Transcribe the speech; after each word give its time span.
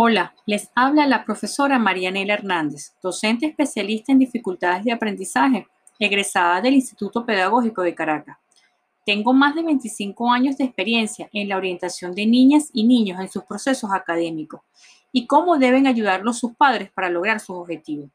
Hola, 0.00 0.32
les 0.46 0.70
habla 0.76 1.08
la 1.08 1.24
profesora 1.24 1.76
Marianela 1.76 2.34
Hernández, 2.34 2.94
docente 3.02 3.46
especialista 3.46 4.12
en 4.12 4.20
dificultades 4.20 4.84
de 4.84 4.92
aprendizaje, 4.92 5.66
egresada 5.98 6.60
del 6.60 6.74
Instituto 6.74 7.26
Pedagógico 7.26 7.82
de 7.82 7.96
Caracas. 7.96 8.38
Tengo 9.04 9.32
más 9.32 9.56
de 9.56 9.64
25 9.64 10.30
años 10.30 10.56
de 10.56 10.66
experiencia 10.66 11.28
en 11.32 11.48
la 11.48 11.56
orientación 11.56 12.14
de 12.14 12.26
niñas 12.26 12.70
y 12.72 12.84
niños 12.84 13.18
en 13.18 13.28
sus 13.28 13.42
procesos 13.42 13.90
académicos 13.92 14.60
y 15.10 15.26
cómo 15.26 15.58
deben 15.58 15.88
ayudarlos 15.88 16.38
sus 16.38 16.54
padres 16.54 16.92
para 16.92 17.10
lograr 17.10 17.40
sus 17.40 17.56
objetivos. 17.56 18.08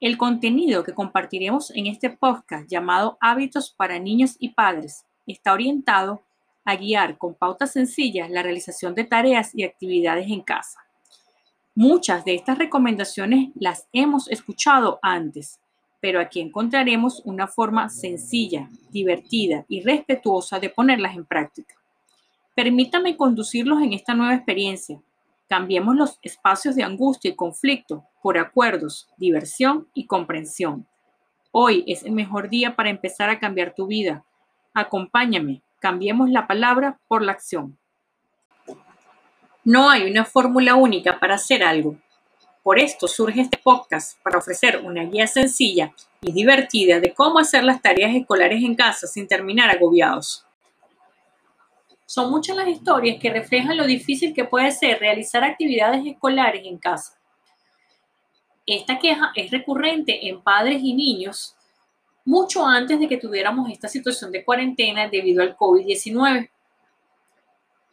El 0.00 0.18
contenido 0.18 0.82
que 0.82 0.92
compartiremos 0.92 1.70
en 1.70 1.86
este 1.86 2.10
podcast 2.10 2.68
llamado 2.68 3.16
Hábitos 3.20 3.70
para 3.70 4.00
Niños 4.00 4.34
y 4.40 4.48
Padres 4.48 5.06
está 5.24 5.52
orientado 5.52 6.22
a 6.64 6.74
guiar 6.74 7.16
con 7.16 7.36
pautas 7.36 7.74
sencillas 7.74 8.28
la 8.28 8.42
realización 8.42 8.96
de 8.96 9.04
tareas 9.04 9.54
y 9.54 9.62
actividades 9.62 10.26
en 10.28 10.40
casa. 10.40 10.80
Muchas 11.76 12.24
de 12.24 12.34
estas 12.34 12.58
recomendaciones 12.58 13.50
las 13.54 13.86
hemos 13.92 14.28
escuchado 14.28 14.98
antes, 15.02 15.60
pero 16.00 16.18
aquí 16.18 16.40
encontraremos 16.40 17.22
una 17.24 17.46
forma 17.46 17.88
sencilla, 17.88 18.68
divertida 18.90 19.64
y 19.68 19.82
respetuosa 19.82 20.58
de 20.58 20.70
ponerlas 20.70 21.14
en 21.14 21.24
práctica. 21.24 21.74
Permítame 22.56 23.16
conducirlos 23.16 23.80
en 23.82 23.92
esta 23.92 24.14
nueva 24.14 24.34
experiencia. 24.34 25.00
Cambiemos 25.48 25.94
los 25.94 26.18
espacios 26.22 26.74
de 26.74 26.82
angustia 26.82 27.30
y 27.30 27.36
conflicto 27.36 28.04
por 28.22 28.38
acuerdos, 28.38 29.08
diversión 29.18 29.86
y 29.94 30.06
comprensión. 30.06 30.88
Hoy 31.52 31.84
es 31.86 32.02
el 32.02 32.12
mejor 32.12 32.48
día 32.48 32.74
para 32.74 32.90
empezar 32.90 33.30
a 33.30 33.38
cambiar 33.38 33.74
tu 33.74 33.86
vida. 33.86 34.24
Acompáñame 34.74 35.62
Cambiemos 35.78 36.30
la 36.30 36.46
palabra 36.46 36.98
por 37.06 37.22
la 37.22 37.32
acción. 37.32 37.78
No 39.66 39.90
hay 39.90 40.08
una 40.08 40.24
fórmula 40.24 40.76
única 40.76 41.18
para 41.18 41.34
hacer 41.34 41.64
algo. 41.64 41.96
Por 42.62 42.78
esto 42.78 43.08
surge 43.08 43.40
este 43.40 43.58
podcast 43.58 44.16
para 44.22 44.38
ofrecer 44.38 44.80
una 44.84 45.02
guía 45.02 45.26
sencilla 45.26 45.92
y 46.20 46.30
divertida 46.30 47.00
de 47.00 47.12
cómo 47.12 47.40
hacer 47.40 47.64
las 47.64 47.82
tareas 47.82 48.14
escolares 48.14 48.62
en 48.62 48.76
casa 48.76 49.08
sin 49.08 49.26
terminar 49.26 49.68
agobiados. 49.68 50.46
Son 52.04 52.30
muchas 52.30 52.56
las 52.56 52.68
historias 52.68 53.18
que 53.20 53.28
reflejan 53.28 53.76
lo 53.76 53.86
difícil 53.86 54.32
que 54.32 54.44
puede 54.44 54.70
ser 54.70 55.00
realizar 55.00 55.42
actividades 55.42 56.06
escolares 56.06 56.64
en 56.64 56.78
casa. 56.78 57.18
Esta 58.66 59.00
queja 59.00 59.32
es 59.34 59.50
recurrente 59.50 60.28
en 60.28 60.42
padres 60.42 60.80
y 60.80 60.94
niños 60.94 61.56
mucho 62.24 62.64
antes 62.64 63.00
de 63.00 63.08
que 63.08 63.16
tuviéramos 63.16 63.68
esta 63.68 63.88
situación 63.88 64.30
de 64.30 64.44
cuarentena 64.44 65.08
debido 65.08 65.42
al 65.42 65.56
COVID-19. 65.56 66.50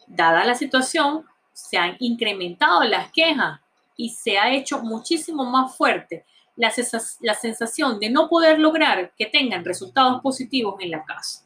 Dada 0.05 0.45
la 0.45 0.53
situación, 0.53 1.26
se 1.54 1.78
han 1.78 1.96
incrementado 2.00 2.84
las 2.84 3.12
quejas 3.12 3.59
y 3.96 4.09
se 4.09 4.38
ha 4.38 4.52
hecho 4.54 4.82
muchísimo 4.82 5.46
más 5.46 5.76
fuerte 5.78 6.26
la, 6.56 6.72
sensación 7.36 8.00
de 8.00 8.10
no 8.10 8.30
poder 8.30 8.60
lograr 8.60 9.14
que 9.18 9.26
tengan 9.26 9.66
resultados 9.66 10.22
positivos 10.22 10.76
en 10.80 10.92
la 10.92 11.04
casa. 11.04 11.45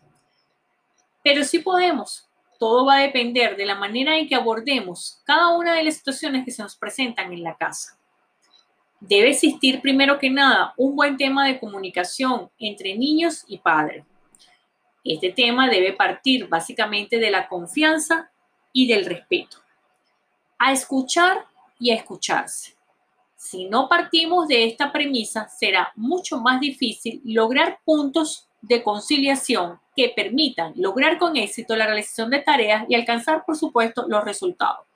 Pero 1.24 1.44
sí 1.44 1.60
podemos. 1.60 2.28
Todo 2.60 2.86
va 2.86 2.96
a 2.96 3.02
depender 3.02 3.56
de 3.56 3.66
la 3.66 3.76
manera 3.76 4.18
en 4.18 4.28
que 4.28 4.36
abordemos 4.36 5.22
cada 5.26 5.56
una 5.56 5.76
de 5.76 5.84
las 5.84 5.96
situaciones 5.96 6.44
que 6.44 6.52
se 6.52 6.64
nos 6.64 6.76
presentan 6.76 7.32
en 7.32 7.44
la 7.44 7.56
casa. 7.56 8.00
Debe 9.00 9.30
existir 9.30 9.80
primero 9.80 10.18
que 10.18 10.30
nada 10.30 10.74
un 10.76 10.96
buen 10.96 11.18
tema 11.18 11.46
de 11.46 11.60
comunicación 11.60 12.50
entre 12.58 12.98
niños 12.98 13.44
y 13.48 13.60
padres. 13.60 14.06
Este 15.04 15.32
tema 15.32 15.70
debe 15.70 15.94
partir 15.94 16.48
básicamente 16.48 17.20
de 17.20 17.30
la 17.30 17.48
confianza 17.48 18.32
y 18.74 18.88
del 18.88 19.06
respeto. 19.06 19.58
A 20.60 20.72
escuchar 20.72 21.46
y 21.80 21.92
a 21.92 21.96
escucharse. 21.96 22.76
Si 23.36 23.66
no 23.66 23.88
partimos 23.88 24.48
de 24.48 24.66
esta 24.66 24.92
premisa, 24.92 25.48
será 25.48 25.92
mucho 25.96 26.40
más 26.40 26.60
difícil 26.60 27.22
lograr 27.24 27.80
puntos 27.86 28.48
de 28.62 28.84
conciliación 28.84 29.80
que 29.96 30.10
permitan 30.16 30.74
lograr 30.76 31.18
con 31.18 31.38
éxito 31.38 31.76
la 31.76 31.86
realización 31.86 32.30
de 32.30 32.40
tareas 32.40 32.86
y 32.90 32.96
alcanzar, 32.96 33.46
por 33.46 33.56
supuesto, 33.56 34.06
los 34.08 34.24
resultados. 34.24 34.88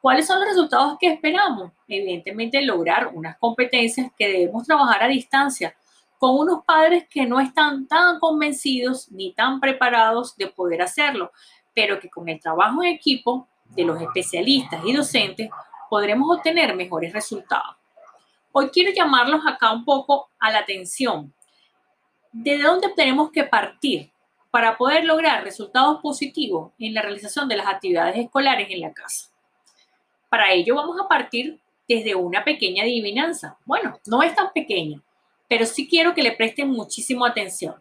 ¿Cuáles 0.00 0.26
son 0.26 0.40
los 0.40 0.48
resultados 0.48 0.98
que 1.00 1.12
esperamos? 1.12 1.72
Evidentemente, 1.88 2.60
lograr 2.62 3.12
unas 3.14 3.38
competencias 3.38 4.10
que 4.18 4.28
debemos 4.28 4.66
trabajar 4.66 5.02
a 5.02 5.08
distancia 5.08 5.74
con 6.18 6.38
unos 6.38 6.64
padres 6.64 7.06
que 7.08 7.26
no 7.26 7.40
están 7.40 7.86
tan 7.86 8.18
convencidos 8.18 9.10
ni 9.10 9.32
tan 9.32 9.60
preparados 9.60 10.36
de 10.36 10.48
poder 10.48 10.82
hacerlo, 10.82 11.32
pero 11.74 11.98
que 12.00 12.10
con 12.10 12.28
el 12.28 12.40
trabajo 12.40 12.82
en 12.82 12.90
equipo 12.92 13.48
de 13.66 13.84
los 13.84 14.00
especialistas 14.00 14.82
y 14.84 14.92
docentes 14.92 15.50
podremos 15.90 16.36
obtener 16.36 16.74
mejores 16.74 17.12
resultados. 17.12 17.76
Hoy 18.52 18.70
quiero 18.70 18.92
llamarlos 18.92 19.40
acá 19.46 19.72
un 19.72 19.84
poco 19.84 20.28
a 20.38 20.50
la 20.50 20.60
atención. 20.60 21.32
¿De 22.32 22.58
dónde 22.58 22.88
tenemos 22.94 23.30
que 23.30 23.44
partir 23.44 24.10
para 24.50 24.76
poder 24.76 25.04
lograr 25.04 25.42
resultados 25.42 26.00
positivos 26.00 26.72
en 26.78 26.94
la 26.94 27.02
realización 27.02 27.48
de 27.48 27.56
las 27.56 27.66
actividades 27.66 28.16
escolares 28.16 28.68
en 28.70 28.80
la 28.80 28.92
casa? 28.92 29.30
Para 30.28 30.52
ello 30.52 30.76
vamos 30.76 30.96
a 31.00 31.08
partir 31.08 31.60
desde 31.88 32.14
una 32.14 32.44
pequeña 32.44 32.82
adivinanza. 32.82 33.56
Bueno, 33.64 33.98
no 34.06 34.22
es 34.22 34.34
tan 34.34 34.52
pequeña, 34.52 35.00
pero 35.48 35.66
sí 35.66 35.88
quiero 35.88 36.14
que 36.14 36.22
le 36.22 36.32
presten 36.32 36.70
muchísima 36.70 37.28
atención. 37.28 37.74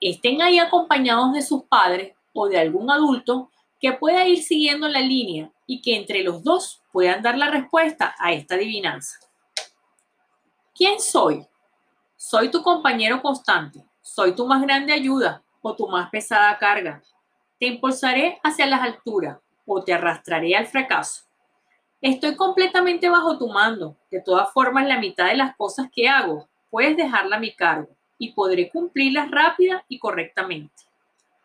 Estén 0.00 0.42
ahí 0.42 0.58
acompañados 0.58 1.32
de 1.32 1.42
sus 1.42 1.62
padres 1.64 2.14
o 2.32 2.48
de 2.48 2.58
algún 2.58 2.90
adulto 2.90 3.50
que 3.82 3.92
pueda 3.92 4.24
ir 4.28 4.44
siguiendo 4.44 4.86
la 4.88 5.00
línea 5.00 5.50
y 5.66 5.82
que 5.82 5.96
entre 5.96 6.22
los 6.22 6.44
dos 6.44 6.80
puedan 6.92 7.20
dar 7.20 7.36
la 7.36 7.50
respuesta 7.50 8.14
a 8.16 8.32
esta 8.32 8.54
adivinanza. 8.54 9.18
¿Quién 10.72 11.00
soy? 11.00 11.44
Soy 12.16 12.48
tu 12.48 12.62
compañero 12.62 13.20
constante, 13.20 13.84
soy 14.00 14.36
tu 14.36 14.46
más 14.46 14.62
grande 14.62 14.92
ayuda 14.92 15.42
o 15.60 15.74
tu 15.74 15.88
más 15.88 16.08
pesada 16.10 16.56
carga. 16.58 17.02
Te 17.58 17.66
impulsaré 17.66 18.38
hacia 18.44 18.66
las 18.66 18.82
alturas 18.82 19.38
o 19.66 19.82
te 19.82 19.92
arrastraré 19.92 20.54
al 20.54 20.66
fracaso. 20.66 21.24
Estoy 22.00 22.36
completamente 22.36 23.08
bajo 23.08 23.36
tu 23.36 23.48
mando. 23.48 23.96
De 24.12 24.20
todas 24.20 24.52
formas, 24.52 24.86
la 24.86 25.00
mitad 25.00 25.26
de 25.26 25.36
las 25.36 25.56
cosas 25.56 25.88
que 25.92 26.08
hago 26.08 26.48
puedes 26.70 26.96
dejarla 26.96 27.36
a 27.36 27.40
mi 27.40 27.52
cargo 27.52 27.88
y 28.16 28.32
podré 28.32 28.70
cumplirlas 28.70 29.28
rápida 29.28 29.84
y 29.88 29.98
correctamente. 29.98 30.84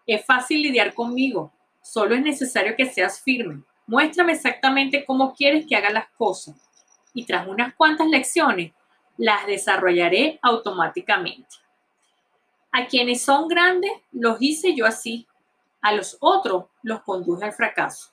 Es 0.05 0.23
fácil 0.23 0.61
lidiar 0.61 0.93
conmigo. 0.93 1.51
Solo 1.89 2.15
es 2.15 2.21
necesario 2.21 2.75
que 2.75 2.85
seas 2.85 3.21
firme. 3.21 3.63
Muéstrame 3.85 4.33
exactamente 4.33 5.05
cómo 5.05 5.33
quieres 5.33 5.65
que 5.65 5.77
haga 5.77 5.89
las 5.89 6.09
cosas. 6.17 6.57
Y 7.13 7.23
tras 7.23 7.47
unas 7.47 7.73
cuantas 7.75 8.07
lecciones, 8.07 8.73
las 9.15 9.47
desarrollaré 9.47 10.37
automáticamente. 10.41 11.47
A 12.73 12.87
quienes 12.87 13.21
son 13.21 13.47
grandes, 13.47 13.89
los 14.11 14.35
hice 14.41 14.75
yo 14.75 14.85
así. 14.85 15.27
A 15.81 15.93
los 15.93 16.17
otros, 16.19 16.65
los 16.83 17.01
conduje 17.03 17.45
al 17.45 17.53
fracaso. 17.53 18.09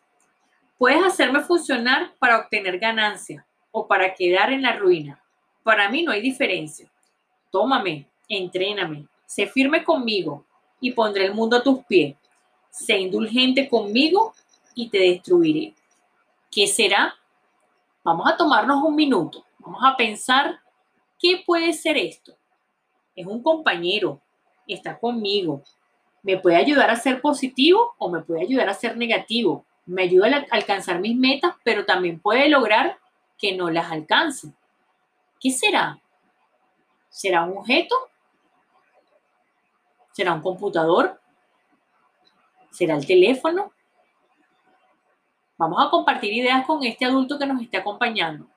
Puedes 0.78 1.04
hacerme 1.04 1.40
funcionar 1.40 2.14
para 2.20 2.38
obtener 2.38 2.78
ganancia 2.78 3.44
o 3.72 3.88
para 3.88 4.14
quedar 4.14 4.52
en 4.52 4.62
la 4.62 4.76
ruina. 4.76 5.20
Para 5.64 5.88
mí 5.88 6.04
no 6.04 6.12
hay 6.12 6.20
diferencia. 6.20 6.88
Tómame, 7.50 8.06
entréname, 8.28 9.08
sé 9.26 9.48
firme 9.48 9.82
conmigo 9.82 10.46
y 10.80 10.92
pondré 10.92 11.24
el 11.24 11.34
mundo 11.34 11.56
a 11.56 11.62
tus 11.62 11.84
pies. 11.86 12.14
Sé 12.74 12.98
indulgente 12.98 13.68
conmigo 13.68 14.34
y 14.74 14.88
te 14.88 14.98
destruiré. 14.98 15.74
¿Qué 16.50 16.66
será? 16.66 17.14
Vamos 18.02 18.26
a 18.30 18.36
tomarnos 18.36 18.82
un 18.82 18.94
minuto. 18.94 19.44
Vamos 19.58 19.82
a 19.84 19.96
pensar 19.96 20.60
qué 21.18 21.42
puede 21.46 21.72
ser 21.72 21.96
esto. 21.96 22.34
Es 23.14 23.26
un 23.26 23.42
compañero, 23.42 24.20
está 24.66 24.98
conmigo. 24.98 25.62
Me 26.22 26.38
puede 26.38 26.56
ayudar 26.56 26.90
a 26.90 26.96
ser 26.96 27.20
positivo 27.20 27.94
o 27.98 28.10
me 28.10 28.22
puede 28.22 28.42
ayudar 28.42 28.68
a 28.68 28.74
ser 28.74 28.96
negativo 28.96 29.64
me 29.86 30.02
ayuda 30.02 30.46
a 30.50 30.54
alcanzar 30.54 31.00
mis 31.00 31.16
metas, 31.16 31.54
pero 31.62 31.84
también 31.84 32.20
puede 32.20 32.49
lograr 32.49 32.99
que 33.38 33.56
no 33.56 33.70
las 33.70 33.90
alcance. 33.90 34.52
¿Qué 35.40 35.50
será? 35.50 36.00
¿Será 37.10 37.44
un 37.44 37.58
objeto? 37.58 37.94
¿Será 40.12 40.32
un 40.32 40.40
computador? 40.40 41.20
¿Será 42.75 42.97
el 42.97 43.06
teléfono? 43.06 43.73
Vamos 45.56 45.81
a 45.81 45.91
compartir 45.91 46.32
ideas 46.32 46.67
con 46.67 46.82
este 46.82 47.05
adulto 47.05 47.38
que 47.38 47.47
nos 47.47 47.62
esté 47.62 47.76
acompañando. 47.76 48.49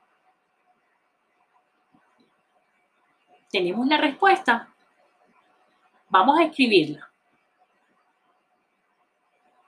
¿Tenemos 3.51 3.85
la 3.85 3.97
respuesta? 3.97 4.73
Vamos 6.09 6.39
a 6.39 6.45
escribirla. 6.45 7.07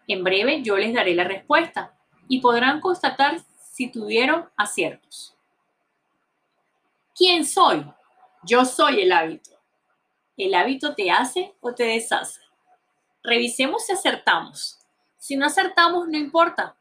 En 0.07 0.23
breve 0.23 0.63
yo 0.63 0.77
les 0.77 0.95
daré 0.95 1.13
la 1.13 1.25
respuesta 1.25 1.93
y 2.27 2.41
podrán 2.41 2.81
constatar 2.81 3.39
si 3.59 3.91
tuvieron 3.91 4.49
aciertos. 4.57 5.37
¿Quién 7.15 7.45
soy? 7.45 7.85
Yo 8.41 8.65
soy 8.65 9.01
el 9.01 9.11
hábito. 9.11 9.51
¿El 10.35 10.55
hábito 10.55 10.95
te 10.95 11.11
hace 11.11 11.53
o 11.61 11.75
te 11.75 11.83
deshace? 11.83 12.48
Revisemos 13.23 13.85
si 13.85 13.93
acertamos. 13.93 14.79
Si 15.17 15.35
no 15.35 15.45
acertamos, 15.45 16.07
no 16.07 16.17
importa. 16.17 16.75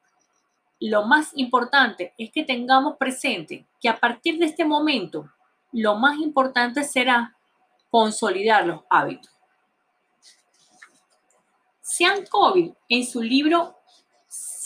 lo 0.81 1.05
más 1.05 1.33
importante 1.35 2.15
es 2.17 2.31
que 2.31 2.45
tengamos 2.45 2.97
presente 2.99 3.67
que 3.81 3.89
a 3.89 3.99
partir 3.99 4.39
de 4.39 4.47
este 4.47 4.65
momento, 4.65 5.29
lo 5.73 5.97
más 5.97 6.19
importante 6.19 6.85
será 6.85 7.37
consolidar 7.91 8.65
los 8.65 8.83
hábitos. 8.89 9.33
Sean 11.81 12.25
Covey, 12.27 12.75
en 12.89 13.05
su 13.05 13.23
libro 13.23 13.79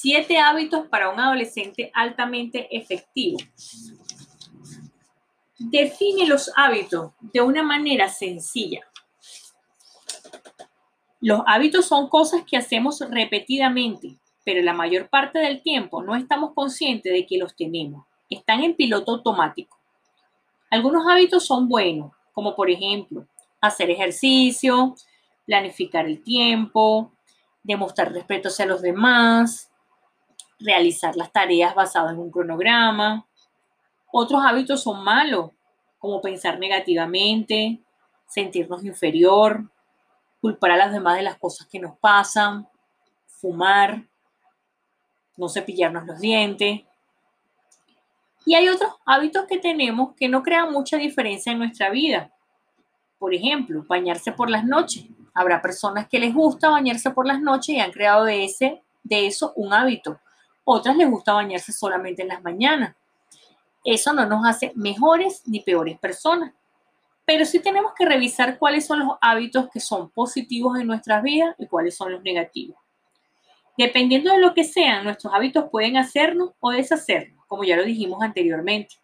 Siete 0.03 0.39
hábitos 0.39 0.89
para 0.89 1.11
un 1.11 1.21
adolescente 1.21 1.93
altamente 1.95 2.77
efectivo, 2.77 3.39
define 5.57 6.27
los 6.27 6.51
hábitos 6.57 7.13
de 7.21 7.41
una 7.41 7.63
manera 7.63 8.09
sencilla. 8.09 8.81
Los 11.23 11.43
hábitos 11.47 11.87
son 11.87 12.09
cosas 12.09 12.43
que 12.45 12.57
hacemos 12.57 12.99
repetidamente, 13.09 14.17
pero 14.45 14.61
la 14.61 14.73
mayor 14.73 15.09
parte 15.09 15.39
del 15.39 15.63
tiempo 15.63 16.03
no 16.03 16.17
estamos 16.17 16.53
conscientes 16.53 17.13
de 17.13 17.25
que 17.27 17.39
los 17.39 17.55
tenemos. 17.55 18.05
Están 18.29 18.65
en 18.65 18.75
piloto 18.75 19.13
automático. 19.13 19.79
Algunos 20.69 21.07
hábitos 21.09 21.47
son 21.47 21.69
buenos, 21.69 22.11
como 22.33 22.57
por 22.57 22.71
ejemplo 22.71 23.25
hacer 23.61 23.89
ejercicio, 23.89 24.97
planificar 25.47 26.07
el 26.07 26.25
tiempo, 26.25 27.13
demostrar 27.63 28.13
respeto 28.13 28.49
hacia 28.49 28.67
los 28.67 28.83
demás, 28.83 29.71
realizar 30.59 31.15
las 31.15 31.31
tareas 31.31 31.73
basadas 31.77 32.15
en 32.15 32.19
un 32.19 32.33
cronograma. 32.33 33.29
Otros 34.11 34.43
hábitos 34.45 34.83
son 34.83 35.05
malos, 35.05 35.53
como 36.01 36.21
pensar 36.21 36.59
negativamente, 36.59 37.79
sentirnos 38.27 38.85
inferior, 38.85 39.71
culpar 40.43 40.73
a 40.73 40.85
los 40.85 40.93
demás 40.93 41.17
de 41.17 41.23
las 41.23 41.39
cosas 41.39 41.69
que 41.69 41.79
nos 41.79 41.97
pasan, 41.99 42.67
fumar, 43.27 44.03
no 45.37 45.49
cepillarnos 45.49 46.05
los 46.05 46.19
dientes. 46.19 46.81
Y 48.44 48.56
hay 48.56 48.69
otros 48.69 48.93
hábitos 49.06 49.47
que 49.47 49.59
tenemos 49.59 50.17
que 50.17 50.29
no 50.29 50.43
crean 50.43 50.73
mucha 50.73 50.97
diferencia 50.97 51.53
en 51.53 51.59
nuestra 51.59 51.91
vida. 51.91 52.33
Por 53.21 53.33
ejemplo, 53.33 53.85
bañarse 53.87 54.33
por 54.33 54.50
las 54.50 54.65
noches. 54.65 55.05
Habrá 55.33 55.62
personas 55.62 56.09
que 56.09 56.19
les 56.19 56.35
gusta 56.35 56.71
bañarse 56.71 57.12
por 57.12 57.25
las 57.25 57.41
noches 57.41 57.77
y 57.77 57.81
han 57.81 57.93
creado 57.93 58.25
de, 58.25 58.44
ese, 58.44 58.83
de 59.05 59.29
eso 59.29 59.53
un 59.55 59.73
hábito. 59.73 60.19
Otras 60.65 60.97
les 60.97 61.09
gusta 61.09 61.35
bañarse 61.35 61.73
solamente 61.73 62.23
en 62.23 62.29
las 62.29 62.43
mañanas. 62.43 62.97
Eso 63.85 64.12
no 64.12 64.27
nos 64.27 64.44
hace 64.44 64.73
mejores 64.75 65.43
ni 65.47 65.61
peores 65.61 66.00
personas. 66.00 66.53
Pero 67.25 67.45
sí 67.45 67.61
tenemos 67.61 67.93
que 67.97 68.05
revisar 68.05 68.59
cuáles 68.59 68.87
son 68.87 69.01
los 69.01 69.17
hábitos 69.21 69.69
que 69.71 69.81
son 69.81 70.11
positivos 70.11 70.79
en 70.79 70.87
nuestras 70.87 71.23
vidas 71.23 71.55
y 71.59 71.67
cuáles 71.67 71.97
son 71.97 72.13
los 72.13 72.23
negativos. 72.23 72.77
Dependiendo 73.79 74.33
de 74.33 74.39
lo 74.39 74.53
que 74.53 74.65
sean, 74.65 75.05
nuestros 75.05 75.33
hábitos 75.33 75.71
pueden 75.71 75.97
hacernos 75.97 76.51
o 76.61 76.71
deshacernos, 76.71 77.45
como 77.47 77.65
ya 77.65 77.77
lo 77.77 77.85
dijimos 77.85 78.23
anteriormente. 78.23 78.97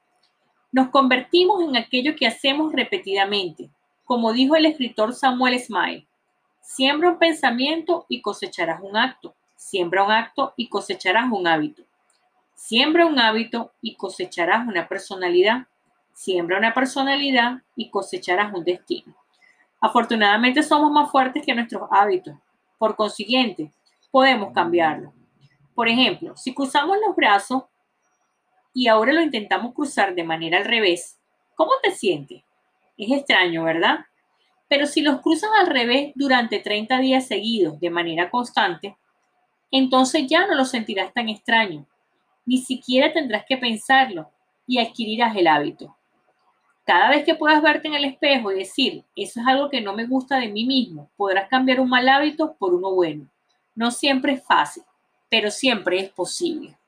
Nos 0.71 0.91
convertimos 0.91 1.63
en 1.65 1.77
aquello 1.77 2.15
que 2.15 2.27
hacemos 2.27 2.73
repetidamente. 2.73 3.71
Como 4.05 4.33
dijo 4.33 4.57
el 4.57 4.67
escritor 4.67 5.15
Samuel 5.15 5.59
Smile, 5.59 6.07
siembra 6.61 7.11
un 7.11 7.19
pensamiento 7.19 8.05
y 8.09 8.21
cosecharás 8.21 8.81
un 8.83 8.97
acto. 8.97 9.35
Siembra 9.57 10.05
un 10.05 10.13
acto 10.13 10.53
y 10.57 10.69
cosecharás 10.69 11.31
un 11.33 11.47
hábito. 11.47 11.83
Siembra 12.55 13.07
un 13.07 13.19
hábito 13.19 13.73
y 13.81 13.97
cosecharás 13.97 14.69
una 14.69 14.87
personalidad. 14.87 15.67
Siembra 16.19 16.59
una 16.59 16.75
personalidad 16.75 17.63
y 17.77 17.91
cosecharás 17.91 18.53
un 18.53 18.65
destino. 18.65 19.15
Afortunadamente 19.81 20.65
somos 20.65 20.91
más 20.91 21.13
fuertes 21.13 21.47
que 21.47 21.55
nuestros 21.55 21.89
hábitos. 21.93 22.35
Por 22.77 22.97
consiguiente, 22.97 23.71
podemos 24.11 24.53
cambiarlo. 24.53 25.13
Por 25.77 25.87
ejemplo, 25.89 26.37
si 26.37 26.53
cruzamos 26.53 26.97
los 27.07 27.15
brazos 27.15 27.63
y 28.75 28.89
ahora 28.89 29.13
lo 29.13 29.23
intentamos 29.23 29.73
cruzar 29.73 30.13
de 30.17 30.25
manera 30.25 30.59
al 30.59 30.65
revés, 30.65 31.21
¿cómo 31.55 31.71
te 31.85 31.93
sientes? 31.93 32.43
Es 32.97 33.13
extraño, 33.13 33.63
¿verdad? 33.63 34.01
Pero 34.67 34.89
si 34.89 35.03
los 35.03 35.21
cruzas 35.21 35.51
al 35.61 35.69
revés 35.69 36.11
durante 36.17 36.59
30 36.59 36.99
días 36.99 37.29
seguidos 37.29 37.79
de 37.79 37.91
manera 37.91 38.29
constante, 38.29 38.97
entonces 39.71 40.27
ya 40.27 40.49
no 40.49 40.57
lo 40.57 40.65
sentirás 40.65 41.15
tan 41.15 41.29
extraño. 41.29 41.87
Ni 42.45 42.59
siquiera 42.59 43.13
tendrás 43.13 43.45
que 43.49 43.57
pensarlo 43.57 44.29
y 44.67 44.81
adquirirás 44.81 45.37
el 45.37 45.47
hábito. 45.47 45.95
Cada 46.89 47.11
vez 47.11 47.23
que 47.27 47.35
puedas 47.35 47.61
verte 47.61 47.87
en 47.87 47.93
el 47.93 48.07
espejo 48.07 48.51
y 48.51 48.61
decir, 48.61 49.05
eso 49.15 49.41
es 49.41 49.47
algo 49.47 49.69
que 49.69 49.83
no 49.83 49.93
me 49.93 50.07
gusta 50.07 50.39
de 50.39 50.49
mí 50.49 50.65
mismo, 50.65 51.11
podrás 51.19 51.47
cambiar 51.51 51.81
un 51.81 51.91
mal 51.91 52.09
hábito 52.09 52.55
por 52.55 52.73
uno 52.73 52.95
bueno. 52.95 53.29
No 53.75 53.91
siempre 53.91 54.33
es 54.33 54.43
fácil, 54.43 54.85
pero 55.29 55.51
siempre 55.51 56.01
es 56.01 56.09
posible. 56.09 56.79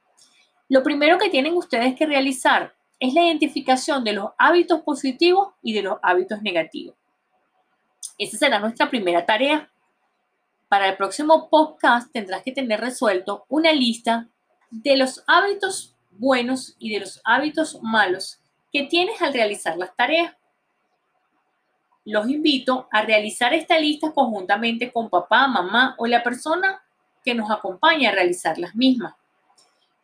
Lo 0.71 0.83
primero 0.83 1.19
que 1.19 1.29
tienen 1.29 1.55
ustedes 1.55 1.95
que 1.97 2.07
realizar 2.07 2.75
es 2.99 3.13
la 3.13 3.27
identificación 3.27 4.03
de 4.03 4.15
los 4.15 4.31
hábitos 4.39 4.81
positivos 4.81 5.49
y 5.63 5.75
de 5.75 5.83
los 5.83 5.99
hábitos 6.03 6.41
negativos. 6.41 6.95
Esa 8.17 8.39
será 8.39 8.59
nuestra 8.59 8.89
primera 8.89 9.27
tarea. 9.27 9.71
Para 10.69 10.89
el 10.89 10.97
próximo 10.97 11.51
podcast 11.51 12.11
tendrás 12.11 12.43
que 12.43 12.53
tener 12.53 12.81
resuelto 12.81 13.45
una 13.51 13.75
lista 13.75 14.29
de 14.71 14.97
los 14.97 15.23
hábitos 15.27 15.95
buenos 16.09 16.75
y 16.79 16.91
de 16.91 17.01
los 17.01 17.21
hábitos 17.23 17.79
malos 17.83 18.40
que 18.73 18.85
tienes 18.85 19.21
al 19.23 19.33
realizar 19.33 19.77
las 19.77 19.95
tareas 19.97 20.35
los 22.05 22.29
invito 22.29 22.89
a 22.91 23.03
realizar 23.03 23.53
esta 23.55 23.79
lista 23.79 24.13
conjuntamente 24.13 24.93
con 24.93 25.09
papá, 25.09 25.47
mamá 25.47 25.95
o 25.99 26.07
la 26.07 26.23
persona 26.23 26.83
que 27.23 27.35
nos 27.35 27.51
acompaña 27.51 28.11
a 28.11 28.13
realizar 28.13 28.59
las 28.59 28.75
mismas. 28.75 29.15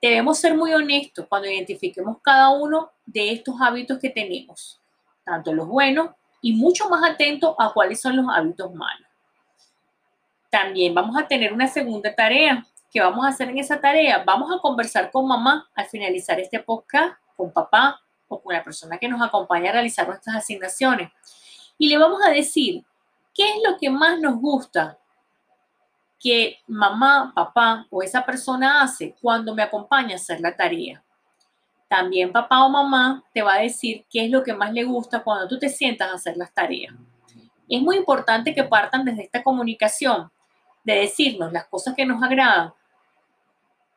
Debemos 0.00 0.38
ser 0.38 0.54
muy 0.54 0.74
honestos 0.74 1.26
cuando 1.28 1.48
identifiquemos 1.48 2.18
cada 2.22 2.50
uno 2.50 2.90
de 3.06 3.32
estos 3.32 3.54
hábitos 3.60 3.98
que 3.98 4.10
tenemos, 4.10 4.80
tanto 5.24 5.52
los 5.52 5.66
buenos 5.66 6.10
y 6.42 6.52
mucho 6.52 6.88
más 6.88 7.02
atentos 7.10 7.54
a 7.58 7.72
cuáles 7.72 8.00
son 8.00 8.16
los 8.16 8.26
hábitos 8.28 8.72
malos. 8.74 9.08
También 10.50 10.94
vamos 10.94 11.16
a 11.16 11.26
tener 11.26 11.52
una 11.52 11.66
segunda 11.66 12.14
tarea. 12.14 12.64
¿Qué 12.92 13.00
vamos 13.00 13.24
a 13.24 13.30
hacer 13.30 13.48
en 13.48 13.58
esa 13.58 13.80
tarea? 13.80 14.22
Vamos 14.24 14.54
a 14.54 14.60
conversar 14.60 15.10
con 15.10 15.26
mamá 15.26 15.68
al 15.74 15.86
finalizar 15.86 16.38
este 16.38 16.60
podcast, 16.60 17.18
con 17.36 17.50
papá 17.50 18.00
la 18.50 18.64
persona 18.64 18.98
que 18.98 19.08
nos 19.08 19.22
acompaña 19.22 19.70
a 19.70 19.74
realizar 19.74 20.06
nuestras 20.06 20.36
asignaciones 20.36 21.10
y 21.78 21.88
le 21.88 21.98
vamos 21.98 22.20
a 22.24 22.30
decir 22.30 22.84
qué 23.34 23.50
es 23.50 23.56
lo 23.64 23.76
que 23.76 23.90
más 23.90 24.18
nos 24.20 24.36
gusta 24.40 24.98
que 26.18 26.58
mamá, 26.66 27.32
papá 27.34 27.86
o 27.90 28.02
esa 28.02 28.24
persona 28.24 28.82
hace 28.82 29.14
cuando 29.20 29.54
me 29.54 29.62
acompaña 29.62 30.14
a 30.14 30.16
hacer 30.16 30.40
la 30.40 30.56
tarea. 30.56 31.02
También 31.88 32.32
papá 32.32 32.64
o 32.64 32.68
mamá 32.68 33.22
te 33.32 33.42
va 33.42 33.54
a 33.54 33.60
decir 33.60 34.04
qué 34.10 34.24
es 34.24 34.30
lo 34.30 34.42
que 34.42 34.54
más 34.54 34.72
le 34.72 34.84
gusta 34.84 35.22
cuando 35.22 35.46
tú 35.46 35.58
te 35.58 35.68
sientas 35.68 36.10
a 36.10 36.14
hacer 36.14 36.36
las 36.36 36.52
tareas. 36.52 36.94
Es 37.68 37.82
muy 37.82 37.96
importante 37.96 38.54
que 38.54 38.64
partan 38.64 39.04
desde 39.04 39.24
esta 39.24 39.42
comunicación, 39.42 40.30
de 40.84 40.94
decirnos 40.94 41.52
las 41.52 41.66
cosas 41.66 41.94
que 41.94 42.06
nos 42.06 42.22
agradan, 42.22 42.72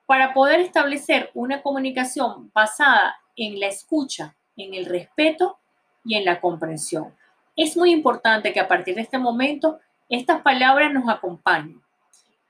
para 0.06 0.34
poder 0.34 0.60
establecer 0.60 1.30
una 1.36 1.62
comunicación 1.62 2.52
basada 2.54 3.16
en 3.46 3.60
la 3.60 3.68
escucha, 3.68 4.36
en 4.56 4.74
el 4.74 4.86
respeto 4.86 5.58
y 6.04 6.16
en 6.16 6.26
la 6.26 6.40
comprensión. 6.42 7.16
Es 7.56 7.76
muy 7.76 7.92
importante 7.92 8.54
que 8.54 8.60
a 8.60 8.68
partir 8.68 8.96
de 8.96 9.02
este 9.02 9.18
momento 9.18 9.80
estas 10.10 10.42
palabras 10.42 10.94
nos 10.94 11.10
acompañen. 11.10 11.82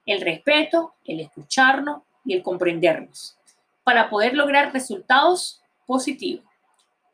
El 0.05 0.21
respeto, 0.21 0.95
el 1.05 1.19
escucharnos 1.19 2.01
y 2.25 2.33
el 2.33 2.43
comprendernos 2.43 3.37
para 3.83 4.09
poder 4.09 4.35
lograr 4.35 4.71
resultados 4.71 5.61
positivos. 5.87 6.45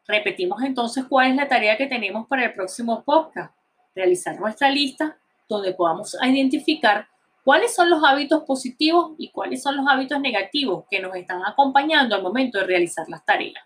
Repetimos 0.07 0.61
entonces 0.61 1.05
cuál 1.05 1.31
es 1.31 1.35
la 1.35 1.47
tarea 1.47 1.77
que 1.77 1.87
tenemos 1.87 2.27
para 2.27 2.45
el 2.45 2.53
próximo 2.53 3.03
podcast. 3.03 3.55
Realizar 3.95 4.37
nuestra 4.39 4.69
lista 4.69 5.17
donde 5.47 5.73
podamos 5.73 6.17
identificar 6.21 7.07
cuáles 7.45 7.73
son 7.73 7.89
los 7.89 8.03
hábitos 8.03 8.43
positivos 8.43 9.13
y 9.17 9.29
cuáles 9.29 9.63
son 9.63 9.77
los 9.77 9.87
hábitos 9.87 10.19
negativos 10.19 10.83
que 10.91 10.99
nos 10.99 11.15
están 11.15 11.41
acompañando 11.45 12.13
al 12.13 12.21
momento 12.21 12.59
de 12.59 12.65
realizar 12.65 13.07
las 13.07 13.23
tareas. 13.23 13.63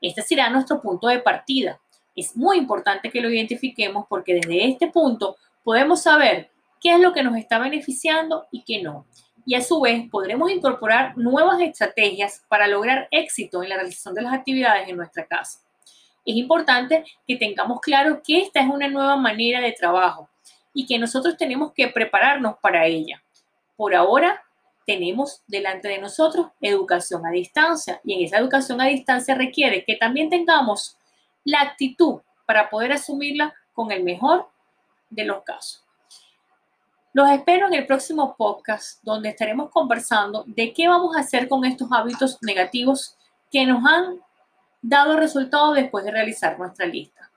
Este 0.00 0.22
será 0.22 0.48
nuestro 0.48 0.80
punto 0.80 1.08
de 1.08 1.18
partida 1.18 1.80
es 2.18 2.36
muy 2.36 2.58
importante 2.58 3.10
que 3.10 3.20
lo 3.20 3.30
identifiquemos 3.30 4.06
porque 4.08 4.34
desde 4.34 4.66
este 4.66 4.88
punto 4.88 5.36
podemos 5.62 6.02
saber 6.02 6.50
qué 6.80 6.94
es 6.94 7.00
lo 7.00 7.12
que 7.12 7.22
nos 7.22 7.36
está 7.36 7.58
beneficiando 7.58 8.46
y 8.50 8.64
qué 8.64 8.82
no. 8.82 9.06
Y 9.46 9.54
a 9.54 9.62
su 9.62 9.80
vez 9.80 10.08
podremos 10.10 10.50
incorporar 10.50 11.16
nuevas 11.16 11.60
estrategias 11.60 12.42
para 12.48 12.66
lograr 12.66 13.08
éxito 13.10 13.62
en 13.62 13.70
la 13.70 13.76
realización 13.76 14.14
de 14.14 14.22
las 14.22 14.34
actividades 14.34 14.88
en 14.88 14.96
nuestra 14.96 15.26
casa. 15.26 15.60
Es 16.24 16.34
importante 16.34 17.04
que 17.26 17.36
tengamos 17.36 17.80
claro 17.80 18.20
que 18.22 18.40
esta 18.40 18.60
es 18.60 18.68
una 18.68 18.88
nueva 18.88 19.16
manera 19.16 19.60
de 19.60 19.72
trabajo 19.72 20.28
y 20.72 20.86
que 20.86 20.98
nosotros 20.98 21.36
tenemos 21.36 21.72
que 21.72 21.88
prepararnos 21.88 22.56
para 22.60 22.86
ella. 22.86 23.22
Por 23.76 23.94
ahora 23.94 24.42
tenemos 24.86 25.42
delante 25.46 25.88
de 25.88 25.98
nosotros 25.98 26.48
educación 26.60 27.26
a 27.26 27.30
distancia 27.30 28.00
y 28.04 28.14
en 28.14 28.24
esa 28.24 28.38
educación 28.38 28.80
a 28.80 28.86
distancia 28.86 29.34
requiere 29.34 29.84
que 29.84 29.96
también 29.96 30.30
tengamos 30.30 30.96
la 31.44 31.60
actitud 31.60 32.20
para 32.46 32.70
poder 32.70 32.92
asumirla 32.92 33.54
con 33.74 33.92
el 33.92 34.02
mejor 34.02 34.48
de 35.10 35.24
los 35.24 35.42
casos. 35.42 35.84
Los 37.12 37.30
espero 37.30 37.66
en 37.66 37.74
el 37.74 37.86
próximo 37.86 38.36
podcast 38.36 39.02
donde 39.02 39.30
estaremos 39.30 39.70
conversando 39.70 40.44
de 40.46 40.72
qué 40.72 40.88
vamos 40.88 41.16
a 41.16 41.20
hacer 41.20 41.48
con 41.48 41.64
estos 41.64 41.88
hábitos 41.90 42.38
negativos 42.42 43.16
que 43.50 43.66
nos 43.66 43.84
han 43.84 44.20
dado 44.80 45.16
resultados 45.16 45.74
después 45.74 46.04
de 46.04 46.12
realizar 46.12 46.58
nuestra 46.58 46.86
lista. 46.86 47.27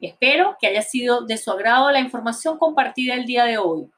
Espero 0.00 0.56
que 0.58 0.66
haya 0.66 0.82
sido 0.82 1.22
de 1.22 1.36
su 1.36 1.50
agrado 1.50 1.90
la 1.90 2.00
información 2.00 2.58
compartida 2.58 3.14
el 3.14 3.26
día 3.26 3.44
de 3.44 3.58
hoy 3.58 3.90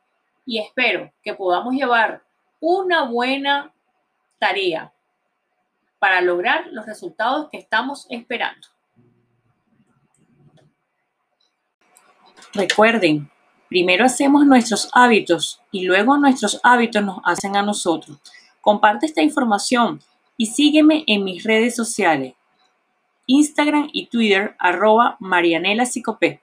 y 0.45 0.59
espero 0.59 1.13
que 1.23 1.35
podamos 1.35 1.75
llevar 1.75 2.23
una 2.61 3.05
buena 3.05 3.73
tarea 4.39 4.93
para 6.01 6.21
lograr 6.21 6.67
los 6.73 6.85
resultados 6.87 7.49
que 7.51 7.59
estamos 7.59 8.07
esperando. 8.11 8.67
Recuerden, 12.53 13.31
primero 13.69 14.05
hacemos 14.05 14.45
nuestros 14.45 14.91
hábitos 14.93 15.63
y 15.71 15.85
luego 15.85 16.19
nuestros 16.19 16.61
hábitos 16.65 17.05
nos 17.05 17.21
hacen 17.25 17.57
a 17.57 17.63
nosotros. 17.63 18.19
Comparte 18.61 19.07
esta 19.07 19.23
información 19.23 20.03
y 20.37 20.47
sígueme 20.47 21.05
en 21.07 21.23
mis 21.23 21.45
redes 21.45 21.77
sociales, 21.77 22.35
Instagram 23.33 23.89
y 23.95 24.09
Twitter, 24.09 24.55
arroba 24.59 25.17
Marianela 25.19 25.87
Psicopé. 25.87 26.41